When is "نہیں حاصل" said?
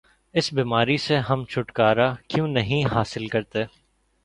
2.47-3.27